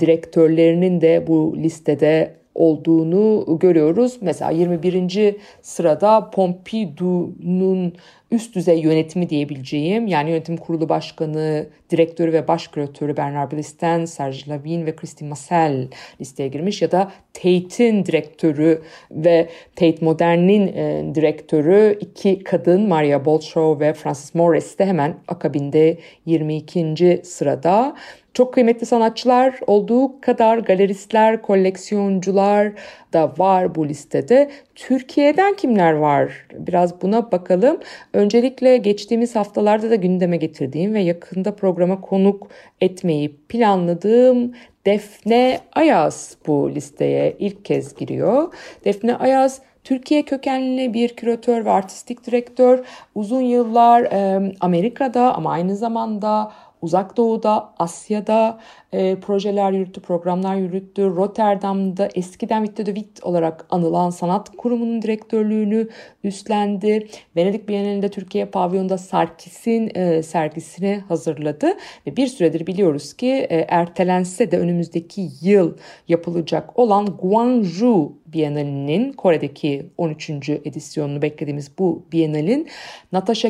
direktörlerinin 0.00 1.00
de 1.00 1.24
bu 1.26 1.56
listede 1.56 2.30
olduğunu 2.54 3.58
görüyoruz. 3.60 4.18
Mesela 4.20 4.50
21. 4.50 5.36
sırada 5.62 6.30
Pompidou'nun 6.30 7.92
üst 8.36 8.54
düzey 8.54 8.80
yönetimi 8.80 9.30
diyebileceğim 9.30 10.06
yani 10.06 10.30
yönetim 10.30 10.56
kurulu 10.56 10.88
başkanı, 10.88 11.66
direktörü 11.90 12.32
ve 12.32 12.48
baş 12.48 12.68
küratörü 12.68 13.16
Bernard 13.16 13.52
Blissen, 13.52 14.04
Serge 14.04 14.38
Lavin 14.48 14.86
ve 14.86 14.96
Christine 14.96 15.28
Massel 15.28 15.88
listeye 16.20 16.48
girmiş 16.48 16.82
ya 16.82 16.90
da 16.90 17.12
Tate'in 17.34 18.04
direktörü 18.04 18.82
ve 19.10 19.48
Tate 19.76 20.04
Modern'in 20.04 20.66
e, 20.66 21.14
direktörü 21.14 21.98
iki 22.00 22.44
kadın 22.44 22.88
Maria 22.88 23.24
Bolshow 23.24 23.86
ve 23.86 23.92
Frances 23.92 24.34
Morris 24.34 24.78
de 24.78 24.86
hemen 24.86 25.14
akabinde 25.28 25.98
22. 26.26 27.20
sırada. 27.24 27.96
Çok 28.34 28.54
kıymetli 28.54 28.86
sanatçılar 28.86 29.60
olduğu 29.66 30.20
kadar 30.20 30.58
galeristler, 30.58 31.42
koleksiyoncular 31.42 32.72
da 33.16 33.32
var 33.38 33.74
bu 33.74 33.88
listede. 33.88 34.50
Türkiye'den 34.74 35.54
kimler 35.54 35.92
var? 35.92 36.46
Biraz 36.52 37.02
buna 37.02 37.32
bakalım. 37.32 37.80
Öncelikle 38.12 38.76
geçtiğimiz 38.76 39.36
haftalarda 39.36 39.90
da 39.90 39.94
gündeme 39.94 40.36
getirdiğim 40.36 40.94
ve 40.94 41.00
yakında 41.00 41.56
programa 41.56 42.00
konuk 42.00 42.48
etmeyi 42.80 43.36
planladığım 43.48 44.52
Defne 44.86 45.60
Ayaz 45.72 46.36
bu 46.46 46.70
listeye 46.74 47.36
ilk 47.38 47.64
kez 47.64 47.94
giriyor. 47.94 48.52
Defne 48.84 49.16
Ayaz 49.16 49.60
Türkiye 49.86 50.22
kökenli 50.22 50.94
bir 50.94 51.08
küratör 51.08 51.64
ve 51.64 51.70
artistik 51.70 52.26
direktör. 52.26 52.84
Uzun 53.14 53.40
yıllar 53.40 54.02
e, 54.02 54.52
Amerika'da 54.60 55.34
ama 55.34 55.52
aynı 55.52 55.76
zamanda 55.76 56.52
Uzak 56.82 57.16
Doğu'da, 57.16 57.72
Asya'da 57.78 58.58
e, 58.92 59.16
projeler 59.20 59.72
yürüttü, 59.72 60.00
programlar 60.00 60.56
yürüttü. 60.56 61.02
Rotterdam'da 61.02 62.08
eskiden 62.14 62.64
Witte 62.64 62.86
de 62.86 62.94
Witt 62.94 63.24
olarak 63.24 63.66
anılan 63.70 64.10
sanat 64.10 64.56
kurumunun 64.56 65.02
direktörlüğünü 65.02 65.88
üstlendi. 66.24 67.08
Venedik 67.36 67.68
Bienalinde 67.68 68.08
Türkiye 68.08 68.46
pavyonda 68.46 68.98
Sarkis'in 68.98 69.90
e, 69.94 70.22
sergisini 70.22 71.02
hazırladı. 71.08 71.66
Ve 72.06 72.16
bir 72.16 72.26
süredir 72.26 72.66
biliyoruz 72.66 73.14
ki 73.14 73.28
e, 73.28 73.66
ertelense 73.68 74.50
de 74.50 74.58
önümüzdeki 74.58 75.28
yıl 75.42 75.76
yapılacak 76.08 76.78
olan 76.78 77.06
Guangzhou 77.06 78.12
Bienalinin 78.26 79.12
Kore'deki 79.12 79.86
13. 79.98 80.30
edisyonunu 80.48 81.22
beklediğimiz 81.22 81.70
bu 81.78 82.06
Bienalin 82.12 82.68
Natasha 83.12 83.48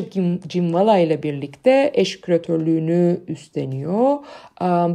Jimvala 0.49 0.97
ile 0.97 1.23
birlikte 1.23 1.91
eş 1.93 2.21
küratörlüğünü 2.21 3.16
üstleniyor. 3.27 4.17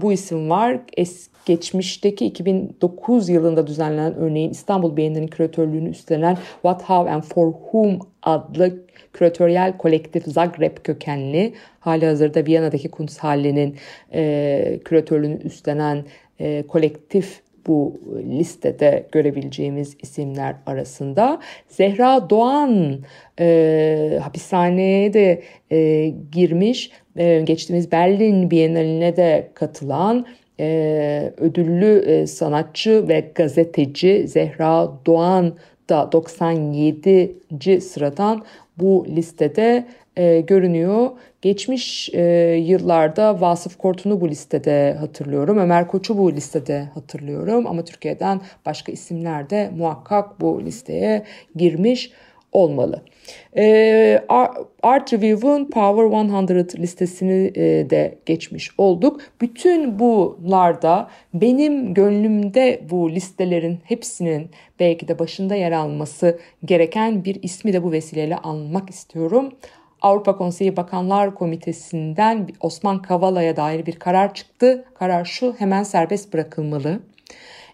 Bu 0.02 0.12
isim 0.12 0.50
var. 0.50 0.80
Es 0.96 1.28
geçmişteki 1.46 2.26
2009 2.26 3.28
yılında 3.28 3.66
düzenlenen 3.66 4.14
örneğin 4.14 4.50
İstanbul 4.50 4.96
Bienalinin 4.96 5.26
küratörlüğünü 5.26 5.88
üstlenen 5.88 6.38
What, 6.52 6.82
How 6.82 7.10
and 7.10 7.22
For 7.22 7.52
Whom 7.52 7.98
adlı 8.22 8.86
küratöryel 9.12 9.76
kolektif 9.76 10.24
Zagreb 10.24 10.76
kökenli 10.84 11.54
hali 11.80 12.06
hazırda 12.06 12.46
Viyana'daki 12.46 12.90
Kunsthalle'nin 12.90 13.76
e, 14.12 14.80
küratörlüğünü 14.84 15.42
üstlenen 15.42 16.04
e, 16.40 16.64
kolektif 16.68 17.42
bu 17.66 18.00
listede 18.28 19.06
görebileceğimiz 19.12 19.96
isimler 20.02 20.54
arasında. 20.66 21.40
Zehra 21.68 22.30
Doğan 22.30 22.98
e, 23.40 24.18
hapishaneye 24.22 25.12
de 25.12 25.42
e, 25.72 26.08
girmiş. 26.32 26.90
E, 27.16 27.40
geçtiğimiz 27.40 27.92
Berlin 27.92 28.50
Biennaline 28.50 29.16
de 29.16 29.50
katılan 29.54 30.26
e, 30.60 31.32
ödüllü 31.36 32.04
e, 32.06 32.26
sanatçı 32.26 33.08
ve 33.08 33.30
gazeteci 33.34 34.28
Zehra 34.28 34.90
Doğan 35.06 35.54
da 35.88 36.12
97. 36.12 37.80
sıradan 37.80 38.44
bu 38.78 39.06
listede 39.08 39.86
e, 40.16 40.40
görünüyor. 40.40 41.10
Geçmiş 41.42 42.10
e, 42.14 42.22
yıllarda 42.66 43.40
Vasıf 43.40 43.78
Kortun'u 43.78 44.20
bu 44.20 44.28
listede 44.28 44.96
hatırlıyorum. 45.00 45.58
Ömer 45.58 45.88
Koç'u 45.88 46.18
bu 46.18 46.32
listede 46.32 46.88
hatırlıyorum. 46.94 47.66
Ama 47.66 47.84
Türkiye'den 47.84 48.40
başka 48.66 48.92
isimler 48.92 49.50
de 49.50 49.70
muhakkak 49.76 50.40
bu 50.40 50.62
listeye 50.64 51.24
girmiş 51.56 52.12
olmalı. 52.52 53.02
E, 53.56 54.24
Art 54.82 55.12
Review'un 55.12 55.64
Power 55.64 56.04
100 56.54 56.78
listesini 56.78 57.52
e, 57.54 57.90
de 57.90 58.18
geçmiş 58.26 58.70
olduk. 58.78 59.20
Bütün 59.40 59.98
bunlarda 59.98 61.08
benim 61.34 61.94
gönlümde 61.94 62.82
bu 62.90 63.10
listelerin 63.10 63.78
hepsinin 63.84 64.50
belki 64.80 65.08
de 65.08 65.18
başında 65.18 65.54
yer 65.54 65.72
alması 65.72 66.38
gereken 66.64 67.24
bir 67.24 67.42
ismi 67.42 67.72
de 67.72 67.82
bu 67.82 67.92
vesileyle 67.92 68.36
anmak 68.36 68.90
istiyorum. 68.90 69.52
Avrupa 70.02 70.36
Konseyi 70.36 70.76
Bakanlar 70.76 71.34
Komitesi'nden 71.34 72.48
Osman 72.60 73.02
Kavala'ya 73.02 73.56
dair 73.56 73.86
bir 73.86 73.92
karar 73.92 74.34
çıktı. 74.34 74.84
Karar 74.94 75.24
şu 75.24 75.54
hemen 75.58 75.82
serbest 75.82 76.32
bırakılmalı. 76.32 77.00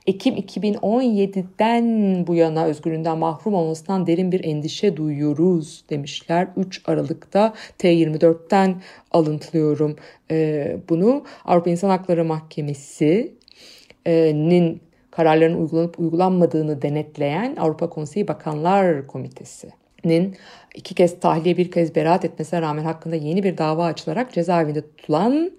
Ekim 0.09 0.37
2017'den 0.37 2.27
bu 2.27 2.35
yana 2.35 2.65
özgürlüğünden 2.65 3.19
mahrum 3.19 3.55
olmasından 3.55 4.07
derin 4.07 4.33
bir 4.33 4.45
endişe 4.45 4.97
duyuyoruz 4.97 5.85
demişler. 5.91 6.49
3 6.57 6.83
Aralık'ta 6.85 7.55
T24'ten 7.79 8.83
alıntılıyorum 9.11 9.97
e, 10.31 10.77
bunu. 10.89 11.25
Avrupa 11.45 11.71
İnsan 11.71 11.89
Hakları 11.89 12.25
Mahkemesi'nin 12.25 14.81
kararların 15.11 15.61
uygulanıp 15.61 16.01
uygulanmadığını 16.01 16.83
denetleyen 16.83 17.57
Avrupa 17.57 17.91
Konseyi 17.91 18.29
Bakanlar 18.29 19.07
Komitesi'nin 19.07 20.37
iki 20.75 20.95
kez 20.95 21.21
tahliye 21.21 21.57
bir 21.57 21.71
kez 21.71 21.95
beraat 21.95 22.25
etmesine 22.25 22.61
rağmen 22.61 22.85
hakkında 22.85 23.17
yeni 23.17 23.43
bir 23.43 23.59
dava 23.59 23.85
açılarak 23.85 24.33
cezaevinde 24.33 24.81
tutulan 24.81 25.51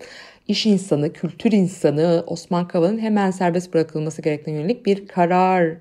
iş 0.50 0.66
insanı, 0.66 1.14
kültür 1.14 1.52
insanı 1.52 2.24
Osman 2.28 2.68
Kavala'nın 2.68 3.00
hemen 3.00 3.32
serbest 3.32 3.74
bırakılması 3.74 4.22
gerektiğine 4.22 4.60
yönelik 4.60 4.86
bir 4.86 5.08
karar 5.08 5.78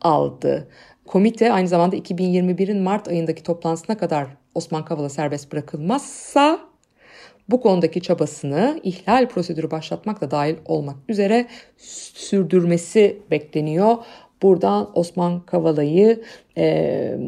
aldı. 0.00 0.68
Komite 1.06 1.52
aynı 1.52 1.68
zamanda 1.68 1.96
2021'in 1.96 2.82
Mart 2.82 3.08
ayındaki 3.08 3.42
toplantısına 3.42 3.96
kadar 3.98 4.26
Osman 4.54 4.84
Kavala 4.84 5.08
serbest 5.08 5.52
bırakılmazsa 5.52 6.60
bu 7.48 7.60
konudaki 7.60 8.00
çabasını 8.00 8.80
ihlal 8.82 9.28
prosedürü 9.28 9.70
başlatmak 9.70 10.20
da 10.20 10.30
dahil 10.30 10.56
olmak 10.64 10.96
üzere 11.08 11.46
sürdürmesi 11.76 13.18
bekleniyor. 13.30 13.96
Buradan 14.42 14.90
Osman 14.94 15.40
Kavala'yı 15.40 16.22
e, 16.56 17.18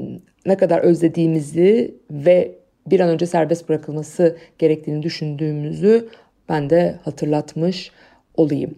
ne 0.46 0.56
kadar 0.56 0.80
özlediğimizi 0.80 1.94
ve 2.10 2.54
bir 2.86 3.00
an 3.00 3.08
önce 3.08 3.26
serbest 3.26 3.68
bırakılması 3.68 4.36
gerektiğini 4.58 5.02
düşündüğümüzü 5.02 6.08
ben 6.50 6.70
de 6.70 6.98
hatırlatmış 7.04 7.90
olayım. 8.36 8.74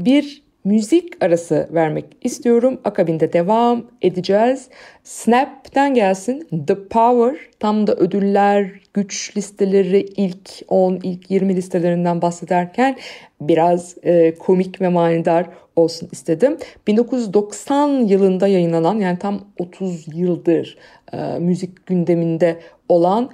Bir 0.00 0.42
müzik 0.64 1.24
arası 1.24 1.68
vermek 1.72 2.04
istiyorum. 2.22 2.80
Akabinde 2.84 3.32
devam 3.32 3.84
edeceğiz. 4.02 4.68
Snap'ten 5.04 5.94
gelsin 5.94 6.48
The 6.66 6.88
Power 6.88 7.36
tam 7.60 7.86
da 7.86 7.94
ödüller, 7.94 8.70
güç 8.94 9.36
listeleri 9.36 10.00
ilk 10.00 10.50
10, 10.68 11.00
ilk 11.02 11.30
20 11.30 11.56
listelerinden 11.56 12.22
bahsederken 12.22 12.96
biraz 13.40 13.96
e, 14.02 14.34
komik 14.34 14.80
ve 14.80 14.88
manidar 14.88 15.46
olsun 15.76 16.08
istedim. 16.12 16.56
1990 16.86 17.88
yılında 17.88 18.46
yayınlanan 18.46 18.98
yani 18.98 19.18
tam 19.18 19.40
30 19.58 20.16
yıldır 20.16 20.76
e, 21.12 21.16
müzik 21.38 21.86
gündeminde 21.86 22.58
olan 22.88 23.30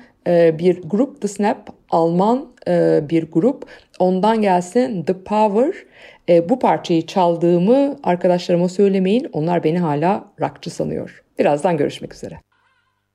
bir 0.59 0.83
grup 0.83 1.21
The 1.21 1.29
Snap 1.29 1.71
Alman 1.91 2.49
e, 2.69 3.01
bir 3.11 3.31
grup. 3.31 3.67
Ondan 3.99 4.43
gelsin 4.43 5.03
The 5.03 5.23
Power. 5.23 5.75
E, 6.29 6.49
bu 6.49 6.59
parçayı 6.59 7.07
çaldığımı 7.07 7.97
arkadaşlarıma 8.03 8.69
söylemeyin. 8.69 9.29
Onlar 9.33 9.65
beni 9.65 9.79
hala 9.79 10.25
rockçı 10.41 10.71
sanıyor. 10.71 11.25
Birazdan 11.39 11.77
görüşmek 11.77 12.15
üzere. 12.15 12.41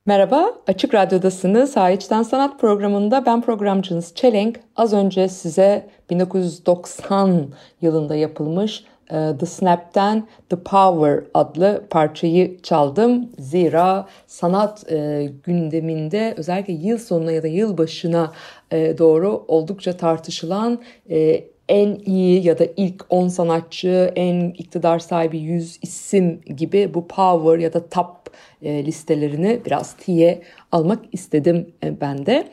Merhaba, 0.05 0.53
Açık 0.67 0.93
Radyo'dasınız. 0.93 1.75
Haiçten 1.75 2.23
Sanat 2.23 2.59
programında 2.59 3.25
ben 3.25 3.41
programcınız 3.41 4.15
Çelenk. 4.15 4.59
Az 4.75 4.93
önce 4.93 5.27
size 5.29 5.89
1990 6.09 7.47
yılında 7.81 8.15
yapılmış 8.15 8.83
The 9.09 9.45
Snap'ten 9.45 10.27
The 10.49 10.55
Power 10.55 11.23
adlı 11.33 11.83
parçayı 11.89 12.61
çaldım. 12.61 13.29
Zira 13.39 14.07
sanat 14.27 14.91
e, 14.91 15.29
gündeminde 15.43 16.33
özellikle 16.37 16.73
yıl 16.73 16.97
sonuna 16.97 17.31
ya 17.31 17.43
da 17.43 17.47
yıl 17.47 17.77
başına 17.77 18.31
e, 18.71 18.97
doğru 18.97 19.45
oldukça 19.47 19.97
tartışılan 19.97 20.81
e, 21.09 21.43
en 21.69 21.99
iyi 22.05 22.47
ya 22.47 22.59
da 22.59 22.65
ilk 22.77 23.05
10 23.09 23.27
sanatçı, 23.27 24.11
en 24.15 24.49
iktidar 24.49 24.99
sahibi 24.99 25.37
100 25.37 25.79
isim 25.81 26.41
gibi 26.57 26.93
bu 26.93 27.07
power 27.07 27.59
ya 27.59 27.73
da 27.73 27.89
top 27.89 28.23
e, 28.61 28.85
listelerini 28.85 29.61
biraz 29.65 29.93
tiye 29.93 30.41
almak 30.71 30.99
istedim 31.11 31.73
e, 31.83 32.01
ben 32.01 32.25
de. 32.25 32.47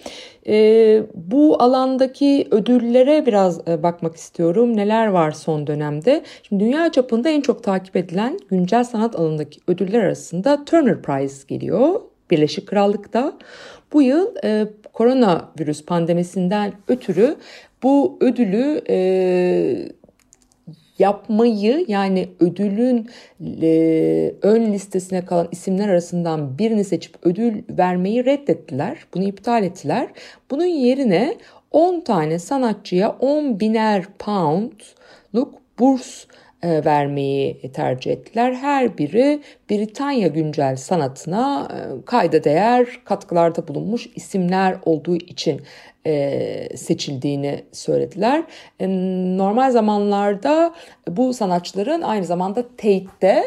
E, 0.46 1.03
bu 1.14 1.62
alandaki 1.62 2.49
ödüllere 2.51 3.27
biraz 3.27 3.66
bakmak 3.66 4.16
istiyorum. 4.16 4.77
Neler 4.77 5.07
var 5.07 5.31
son 5.31 5.66
dönemde? 5.66 6.23
Şimdi 6.42 6.64
dünya 6.64 6.92
çapında 6.92 7.29
en 7.29 7.40
çok 7.40 7.64
takip 7.64 7.96
edilen 7.96 8.38
güncel 8.51 8.85
sanat 8.85 9.16
alanındaki 9.16 9.61
ödüller 9.66 10.01
arasında 10.01 10.64
Turner 10.64 11.03
Prize 11.03 11.44
geliyor. 11.49 12.01
Birleşik 12.31 12.68
Krallık'ta. 12.68 13.33
Bu 13.92 14.03
yıl 14.03 14.27
e, 14.44 14.66
koronavirüs 14.92 15.85
pandemisinden 15.85 16.73
ötürü 16.88 17.37
bu 17.82 18.18
ödülü 18.20 18.82
e, 18.88 18.98
yapmayı 20.98 21.84
yani 21.88 22.28
ödülün 22.40 23.10
e, 23.62 24.34
ön 24.42 24.72
listesine 24.72 25.24
kalan 25.24 25.48
isimler 25.50 25.88
arasından 25.88 26.58
birini 26.58 26.84
seçip 26.84 27.14
ödül 27.22 27.62
vermeyi 27.70 28.24
reddettiler. 28.24 28.98
Bunu 29.14 29.22
iptal 29.22 29.64
ettiler. 29.64 30.08
Bunun 30.50 30.64
yerine 30.64 31.36
10 31.70 32.00
tane 32.00 32.38
sanatçıya 32.38 33.10
10 33.10 33.60
biner 33.60 34.04
poundluk 34.18 35.54
burs 35.78 36.24
e, 36.62 36.84
vermeyi 36.84 37.72
tercih 37.72 38.12
ettiler. 38.12 38.54
Her 38.54 38.98
biri 38.98 39.40
Britanya 39.70 40.28
güncel 40.28 40.76
sanatına 40.76 41.68
e, 41.72 42.04
kayda 42.04 42.44
değer 42.44 42.86
katkılarda 43.04 43.68
bulunmuş 43.68 44.08
isimler 44.14 44.76
olduğu 44.84 45.16
için 45.16 45.60
e, 46.06 46.76
seçildiğini 46.76 47.64
söylediler. 47.72 48.44
Normal 49.36 49.70
zamanlarda 49.70 50.74
bu 51.08 51.34
sanatçıların 51.34 52.02
aynı 52.02 52.24
zamanda 52.24 52.62
Tate'de 52.62 53.44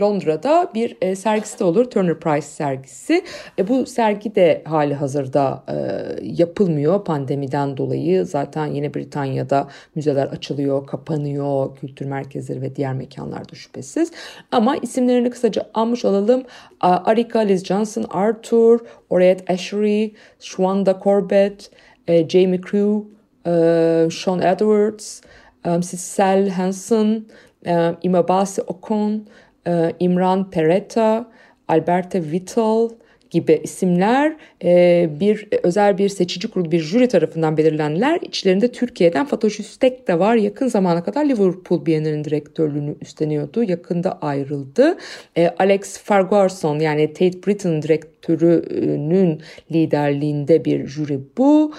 Londra'da 0.00 0.70
bir 0.74 0.96
e, 1.00 1.16
sergisi 1.16 1.58
de 1.58 1.64
olur. 1.64 1.84
Turner 1.84 2.20
Prize 2.20 2.48
sergisi. 2.48 3.24
E, 3.58 3.68
bu 3.68 3.86
sergi 3.86 4.34
de 4.34 4.62
hali 4.64 4.94
hazırda 4.94 5.64
e, 5.68 5.74
yapılmıyor 6.22 7.04
pandemiden 7.04 7.76
dolayı. 7.76 8.24
Zaten 8.24 8.66
yine 8.66 8.94
Britanya'da 8.94 9.68
müzeler 9.94 10.26
açılıyor, 10.26 10.86
kapanıyor. 10.86 11.76
Kültür 11.76 12.06
merkezleri 12.06 12.62
ve 12.62 12.76
diğer 12.76 12.94
mekanlarda 12.94 13.54
şüphesiz. 13.54 14.12
Ama 14.52 14.76
isimlerini 14.76 15.30
kısaca 15.30 15.70
almış 15.74 16.04
olalım. 16.04 16.42
Arika, 16.80 17.38
Liz 17.38 17.64
Johnson, 17.64 18.04
Arthur, 18.10 18.80
Orette 19.10 19.52
Ashery, 19.52 20.14
Shwanda 20.40 21.00
Corbett, 21.04 21.70
e, 22.08 22.28
Jamie 22.28 22.60
Crew, 22.60 23.08
e, 23.46 24.08
Sean 24.10 24.40
Edwards, 24.42 25.20
e, 25.64 25.80
Cecil 25.82 26.48
Hansen, 26.48 27.24
e, 27.66 27.94
Imabasi 28.02 28.62
Okon, 28.62 29.26
e, 29.66 29.92
İmran 30.00 30.50
Peretta, 30.50 31.30
Alberta 31.68 32.22
Whittle 32.22 32.96
gibi 33.30 33.60
isimler 33.62 34.36
e, 34.64 35.08
bir 35.20 35.48
özel 35.62 35.98
bir 35.98 36.08
seçici 36.08 36.50
kurul 36.50 36.70
bir 36.70 36.80
jüri 36.80 37.08
tarafından 37.08 37.56
belirlenler. 37.56 38.18
İçlerinde 38.22 38.72
Türkiye'den 38.72 39.26
Fatoş 39.26 39.60
Üstek 39.60 40.08
de 40.08 40.18
var. 40.18 40.34
Yakın 40.34 40.68
zamana 40.68 41.04
kadar 41.04 41.24
Liverpool 41.24 41.86
Bienalinin 41.86 42.24
direktörlüğünü 42.24 42.94
üstleniyordu. 43.00 43.62
Yakında 43.62 44.18
ayrıldı. 44.22 44.98
E, 45.36 45.48
Alex 45.58 45.98
Farguson 45.98 46.78
yani 46.78 47.12
Tate 47.12 47.42
Britain 47.46 47.82
direktörünün 48.28 49.42
liderliğinde 49.72 50.64
bir 50.64 50.86
jüri 50.86 51.20
bu. 51.38 51.72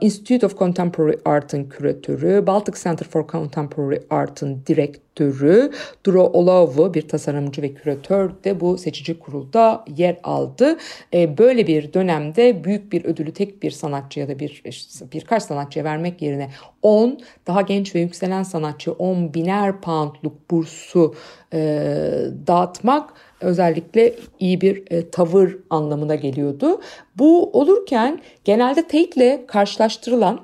Institute 0.00 0.46
of 0.46 0.58
Contemporary 0.58 1.16
Art'ın 1.24 1.64
küratörü, 1.64 2.46
Baltic 2.46 2.82
Center 2.82 3.06
for 3.08 3.28
Contemporary 3.28 3.98
Art'ın 4.10 4.62
direktörü 4.66 5.70
Duro 6.06 6.22
Olavu 6.22 6.94
bir 6.94 7.08
tasarımcı 7.08 7.62
ve 7.62 7.74
küratör 7.74 8.30
de 8.44 8.60
bu 8.60 8.78
seçici 8.78 9.18
kurulda 9.18 9.84
yer 9.96 10.16
aldı. 10.24 10.76
Böyle 11.14 11.66
bir 11.66 11.92
dönemde 11.92 12.64
büyük 12.64 12.92
bir 12.92 13.04
ödülü 13.04 13.32
tek 13.32 13.62
bir 13.62 13.70
sanatçı 13.70 14.20
ya 14.20 14.28
da 14.28 14.38
bir 14.38 14.62
birkaç 15.12 15.42
sanatçıya 15.42 15.84
vermek 15.84 16.22
yerine 16.22 16.50
10 16.82 17.18
daha 17.46 17.62
genç 17.62 17.94
ve 17.94 18.00
yükselen 18.00 18.42
sanatçı 18.42 18.92
10 18.92 19.34
biner 19.34 19.80
poundluk 19.80 20.50
bursu 20.50 21.14
e, 21.52 21.58
dağıtmak 22.46 23.14
özellikle 23.40 24.14
iyi 24.38 24.60
bir 24.60 24.82
e, 24.90 25.10
tavır 25.10 25.56
anlamına 25.70 26.14
geliyordu. 26.14 26.80
Bu 27.18 27.50
olurken 27.52 28.20
genelde 28.44 28.82
Tate'le 28.82 29.46
karşılaştırılan 29.46 30.40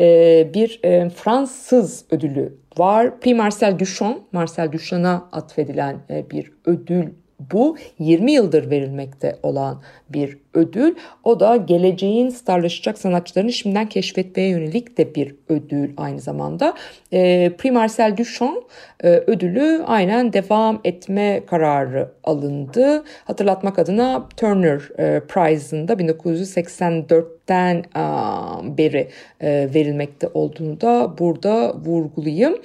e, 0.00 0.50
bir 0.54 0.80
e, 0.84 1.10
Fransız 1.10 2.04
ödülü 2.10 2.58
var. 2.78 3.20
Prix 3.20 3.36
Marcel 3.36 3.78
Duchamp, 3.78 4.32
Marcel 4.32 4.72
Duchamp'a 4.72 5.28
atfedilen 5.32 5.96
e, 6.10 6.30
bir 6.30 6.52
ödül 6.64 7.08
bu 7.52 7.76
20 7.98 8.32
yıldır 8.32 8.70
verilmekte 8.70 9.38
olan 9.42 9.82
bir 10.08 10.38
ödül. 10.54 10.94
O 11.24 11.40
da 11.40 11.56
geleceğin 11.56 12.28
starlaşacak 12.28 12.98
sanatçılarını 12.98 13.52
şimdiden 13.52 13.88
keşfetmeye 13.88 14.48
yönelik 14.48 14.98
de 14.98 15.14
bir 15.14 15.34
ödül 15.48 15.90
aynı 15.96 16.20
zamanda. 16.20 16.74
E, 17.12 17.52
Prix 17.58 17.72
Marcel 17.72 18.16
Duchamp 18.16 18.64
e, 19.04 19.08
ödülü 19.08 19.82
aynen 19.86 20.32
devam 20.32 20.80
etme 20.84 21.42
kararı 21.46 22.12
alındı. 22.24 23.04
Hatırlatmak 23.24 23.78
adına 23.78 24.28
Turner 24.36 24.80
e, 24.98 25.20
Prize'ın 25.20 25.88
da 25.88 25.92
1984'ten 25.92 27.76
e, 27.76 28.78
beri 28.78 29.08
e, 29.40 29.68
verilmekte 29.74 30.28
olduğunu 30.34 30.80
da 30.80 31.18
burada 31.18 31.74
vurgulayayım. 31.74 32.58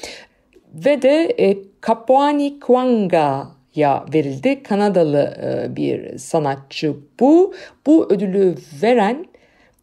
Ve 0.74 1.02
de 1.02 1.36
e, 1.40 1.58
Kapuani 1.82 2.60
Kwanga 2.60 3.57
ya 3.78 4.06
verildi. 4.14 4.64
Kanadalı 4.64 5.38
bir 5.76 6.18
sanatçı 6.18 6.96
bu. 7.20 7.54
Bu 7.86 8.12
ödülü 8.12 8.56
veren 8.82 9.26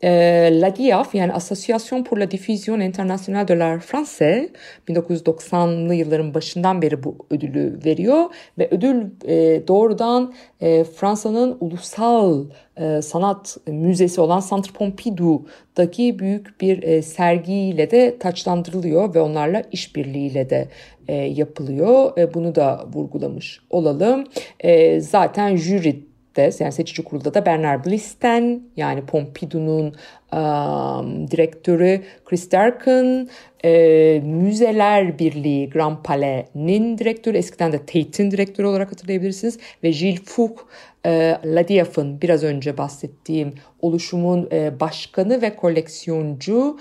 e, 0.04 0.60
La 0.60 0.76
DIAF 0.76 1.14
yani 1.14 1.32
Association 1.32 2.04
pour 2.04 2.18
la 2.18 2.30
Diffusion 2.30 2.80
Internationale 2.80 3.48
de 3.48 3.54
l'Art 3.54 3.82
Français 3.82 4.48
1990'lı 4.88 5.94
yılların 5.94 6.34
başından 6.34 6.82
beri 6.82 7.02
bu 7.04 7.26
ödülü 7.30 7.78
veriyor 7.84 8.24
ve 8.58 8.68
ödül 8.70 9.04
e, 9.28 9.68
doğrudan 9.68 10.34
e, 10.60 10.84
Fransa'nın 10.84 11.56
ulusal 11.60 12.44
e, 12.76 13.02
sanat 13.02 13.56
müzesi 13.66 14.20
olan 14.20 14.42
Centre 14.50 14.72
Pompidou'daki 14.72 16.18
büyük 16.18 16.60
bir 16.60 16.82
e, 16.82 17.02
sergiyle 17.02 17.90
de 17.90 18.18
taçlandırılıyor 18.18 19.14
ve 19.14 19.20
onlarla 19.20 19.62
işbirliğiyle 19.72 20.50
de 20.50 20.68
e, 21.08 21.14
yapılıyor. 21.14 22.18
E, 22.18 22.34
bunu 22.34 22.54
da 22.54 22.86
vurgulamış 22.92 23.60
olalım. 23.70 24.24
E, 24.60 25.00
zaten 25.00 25.56
jüri 25.56 26.13
de 26.36 26.50
yani 26.60 26.72
seçici 26.72 27.04
kurulda 27.04 27.34
da 27.34 27.46
Bernard 27.46 27.86
Blisten 27.86 28.62
yani 28.76 29.06
Pompidou'nun 29.06 29.94
um, 30.34 31.30
direktörü 31.30 32.02
Chris 32.24 32.52
Darkin, 32.52 33.30
e, 33.64 34.22
Müzeler 34.24 35.18
Birliği 35.18 35.70
Grand 35.70 35.96
Palais'nin 36.04 36.98
direktörü 36.98 37.36
eskiden 37.36 37.72
de 37.72 37.78
Tate'in 37.78 38.30
direktörü 38.30 38.66
olarak 38.66 38.92
hatırlayabilirsiniz 38.92 39.58
ve 39.82 39.90
Gilles 39.90 40.24
Fouque 40.24 40.64
e, 41.06 41.38
Ladiaf'ın 41.44 42.20
biraz 42.20 42.42
önce 42.42 42.78
bahsettiğim 42.78 43.54
oluşumun 43.80 44.48
e, 44.52 44.80
başkanı 44.80 45.42
ve 45.42 45.56
koleksiyoncu 45.56 46.78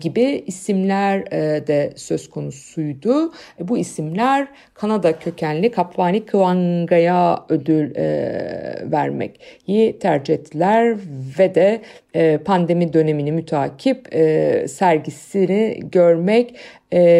gibi 0.00 0.44
isimler 0.46 1.30
de 1.66 1.92
söz 1.96 2.30
konusuydu. 2.30 3.32
Bu 3.60 3.78
isimler 3.78 4.48
Kanada 4.74 5.18
kökenli 5.18 5.70
Kapvani 5.70 6.26
Kwanga'ya 6.26 7.44
ödül 7.48 7.94
vermeyi 8.92 9.98
tercih 9.98 10.34
ettiler 10.34 10.96
ve 11.38 11.54
de 11.54 11.82
pandemi 12.44 12.67
dönemini 12.68 13.32
mütakip 13.32 14.08
sergisini 14.70 15.80
görmek 15.92 16.54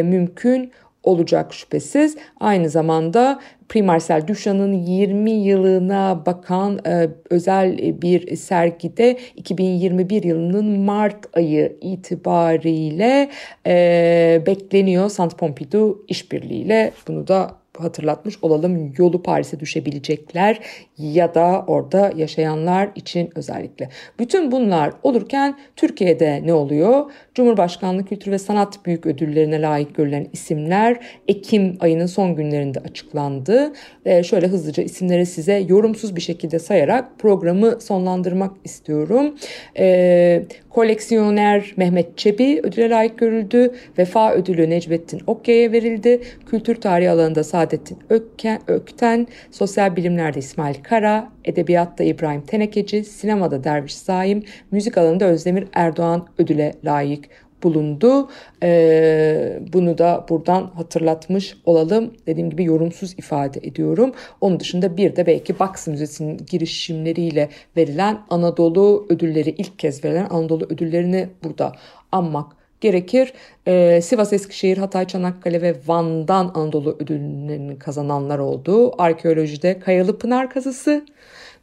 mümkün 0.02 0.72
olacak 1.02 1.54
şüphesiz. 1.54 2.16
Aynı 2.40 2.68
zamanda 2.68 3.40
Prix 3.68 3.84
Marcel 3.84 4.26
Duchamp'ın 4.26 4.72
20 4.72 5.30
yılına 5.30 6.22
bakan 6.26 6.78
e, 6.86 7.08
özel 7.30 7.78
bir 8.02 8.36
sergide 8.36 9.18
2021 9.36 10.22
yılının 10.22 10.80
Mart 10.80 11.36
ayı 11.36 11.76
itibariyle 11.80 13.30
e, 13.66 14.42
bekleniyor. 14.46 15.10
Saint 15.10 15.38
Pompidou 15.38 16.04
işbirliğiyle 16.08 16.92
bunu 17.08 17.28
da 17.28 17.50
hatırlatmış 17.80 18.38
olalım 18.42 18.92
yolu 18.98 19.22
Paris'e 19.22 19.60
düşebilecekler 19.60 20.60
ya 20.98 21.34
da 21.34 21.64
orada 21.66 22.12
yaşayanlar 22.16 22.88
için 22.94 23.30
özellikle. 23.34 23.88
Bütün 24.18 24.52
bunlar 24.52 24.92
olurken 25.02 25.58
Türkiye'de 25.76 26.42
ne 26.44 26.52
oluyor? 26.52 27.10
Cumhurbaşkanlığı 27.34 28.04
Kültür 28.04 28.32
ve 28.32 28.38
Sanat 28.38 28.86
Büyük 28.86 29.06
Ödüllerine 29.06 29.62
layık 29.62 29.94
görülen 29.94 30.26
isimler 30.32 31.00
Ekim 31.28 31.76
ayının 31.80 32.06
son 32.06 32.34
günlerinde 32.34 32.80
açıklandı. 32.80 33.72
Ee, 34.04 34.22
şöyle 34.22 34.46
hızlıca 34.46 34.82
isimleri 34.82 35.26
size 35.26 35.58
yorumsuz 35.68 36.16
bir 36.16 36.20
şekilde 36.20 36.58
sayarak 36.58 37.18
programı 37.18 37.80
sonlandırmak 37.80 38.52
istiyorum. 38.64 39.34
Ee, 39.78 40.44
koleksiyoner 40.78 41.74
Mehmet 41.76 42.18
Çebi 42.18 42.60
ödüle 42.62 42.90
layık 42.90 43.18
görüldü. 43.18 43.74
Vefa 43.98 44.32
ödülü 44.32 44.70
Necmettin 44.70 45.22
Okya'ya 45.26 45.72
verildi. 45.72 46.20
Kültür 46.46 46.74
tarihi 46.74 47.10
alanında 47.10 47.44
Saadettin 47.44 47.98
Ökken, 48.10 48.60
Ökten, 48.66 49.26
sosyal 49.50 49.96
bilimlerde 49.96 50.38
İsmail 50.38 50.74
Kara, 50.82 51.28
edebiyatta 51.44 52.04
İbrahim 52.04 52.40
Tenekeci, 52.40 53.04
sinemada 53.04 53.64
Derviş 53.64 53.94
Saim, 53.94 54.42
müzik 54.70 54.98
alanında 54.98 55.24
Özdemir 55.24 55.68
Erdoğan 55.72 56.26
ödüle 56.38 56.72
layık 56.84 57.24
bulundu. 57.62 58.28
Ee, 58.62 59.60
bunu 59.72 59.98
da 59.98 60.26
buradan 60.28 60.70
hatırlatmış 60.74 61.56
olalım. 61.64 62.14
Dediğim 62.26 62.50
gibi 62.50 62.64
yorumsuz 62.64 63.12
ifade 63.18 63.60
ediyorum. 63.62 64.12
Onun 64.40 64.60
dışında 64.60 64.96
bir 64.96 65.16
de 65.16 65.26
belki 65.26 65.58
Box 65.58 65.86
Müzesi'nin 65.86 66.40
girişimleriyle 66.50 67.48
verilen 67.76 68.18
Anadolu 68.30 69.06
ödülleri 69.08 69.50
ilk 69.50 69.78
kez 69.78 70.04
verilen 70.04 70.26
Anadolu 70.30 70.64
ödüllerini 70.64 71.28
burada 71.44 71.72
anmak 72.12 72.58
gerekir. 72.80 73.32
Ee, 73.66 74.00
Sivas, 74.02 74.32
Eskişehir, 74.32 74.78
Hatay, 74.78 75.06
Çanakkale 75.06 75.62
ve 75.62 75.76
Van'dan 75.86 76.52
Anadolu 76.54 76.96
ödüllerini 77.00 77.78
kazananlar 77.78 78.38
oldu. 78.38 79.02
Arkeolojide 79.02 79.80
Kayalı 79.80 80.18
Pınar 80.18 80.50
kazısı, 80.50 81.06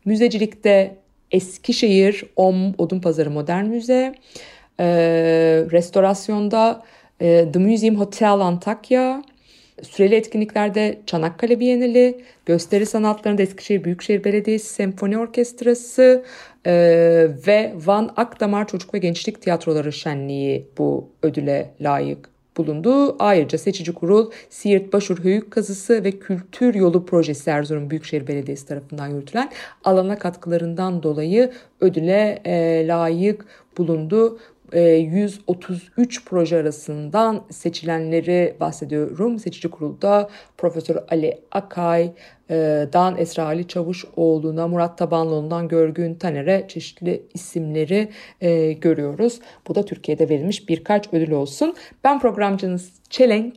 müzecilikte 0.06 0.96
Eskişehir, 1.32 2.24
OM, 2.36 2.74
Odunpazarı 2.78 3.32
Modern 3.32 3.66
Müze, 3.66 4.16
ee, 4.80 5.66
restorasyonda 5.72 6.84
e, 7.22 7.52
The 7.54 7.60
Museum 7.60 7.96
Hotel 7.96 8.34
Antakya, 8.34 9.24
süreli 9.82 10.16
etkinliklerde 10.16 11.00
Çanakkale 11.06 11.60
Bienali, 11.60 12.22
gösteri 12.46 12.86
sanatlarında 12.86 13.42
Eskişehir 13.42 13.84
Büyükşehir 13.84 14.24
Belediyesi 14.24 14.74
Senfoni 14.74 15.18
Orkestrası 15.18 16.24
e, 16.66 16.74
ve 17.48 17.74
Van 17.86 18.14
Akdamar 18.18 18.68
Çocuk 18.68 18.94
ve 18.94 18.98
Gençlik 18.98 19.42
Tiyatroları 19.42 19.94
Şenliği 19.94 20.68
bu 20.78 21.10
ödüle 21.24 21.74
layık 21.82 22.30
bulundu. 22.58 23.16
Ayrıca 23.20 23.58
seçici 23.58 23.94
kurul 23.94 24.32
Siirt 24.50 24.94
Başur 24.94 25.24
Höyük 25.24 25.52
Kazısı 25.52 26.04
ve 26.04 26.12
Kültür 26.12 26.76
Yolu 26.76 27.06
Projesi 27.06 27.50
Erzurum 27.50 27.90
Büyükşehir 27.90 28.28
Belediyesi 28.28 28.68
tarafından 28.68 29.08
yürütülen 29.08 29.52
alana 29.84 30.20
katkılarından 30.20 31.04
dolayı 31.04 31.52
ödüle 31.82 32.42
e, 32.46 32.88
layık 32.88 33.46
bulundu. 33.78 34.40
133 34.74 36.18
e, 36.18 36.22
proje 36.26 36.58
arasından 36.58 37.44
seçilenleri 37.50 38.56
bahsediyorum. 38.60 39.40
Seçici 39.40 39.70
kurulda 39.70 40.30
Profesör 40.58 40.96
Ali 41.10 41.42
Akay, 41.52 42.12
e, 42.50 42.56
Dan 42.94 43.18
Esra 43.18 43.46
Ali 43.46 43.68
Çavuşoğlu'na, 43.68 44.68
Murat 44.68 44.98
Tabanlıoğlu'ndan 44.98 45.68
Görgün 45.68 46.16
Taner'e 46.16 46.66
çeşitli 46.68 47.24
isimleri 47.34 48.10
e, 48.42 48.74
görüyoruz. 48.74 49.40
Bu 49.68 49.76
da 49.76 49.86
Türkiye'de 49.86 50.30
verilmiş 50.30 50.70
birkaç 50.70 51.14
ödül 51.14 51.32
olsun. 51.32 51.76
Ben 52.04 52.20
programcınız 52.20 52.94
Çelenk. 53.10 53.54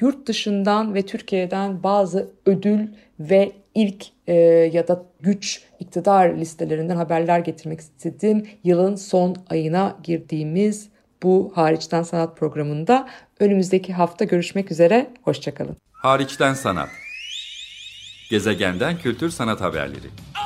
yurt 0.00 0.26
dışından 0.26 0.94
ve 0.94 1.02
Türkiye'den 1.02 1.82
bazı 1.82 2.30
ödül 2.46 2.88
ve 3.20 3.52
ilk 3.74 4.15
e, 4.26 4.34
ya 4.72 4.88
da 4.88 5.02
güç 5.20 5.62
iktidar 5.78 6.28
listelerinden 6.28 6.96
haberler 6.96 7.38
getirmek 7.38 7.80
istedim. 7.80 8.46
Yılın 8.64 8.96
son 8.96 9.36
ayına 9.50 9.96
girdiğimiz 10.02 10.88
bu 11.22 11.52
hariçten 11.54 12.02
sanat 12.02 12.36
programında 12.36 13.08
önümüzdeki 13.40 13.92
hafta 13.92 14.24
görüşmek 14.24 14.70
üzere. 14.70 15.10
Hoşçakalın. 15.22 15.76
Hariçten 15.92 16.54
sanat. 16.54 16.88
Gezegenden 18.30 18.98
kültür 18.98 19.30
sanat 19.30 19.60
haberleri. 19.60 20.06
Okay, 20.30 20.45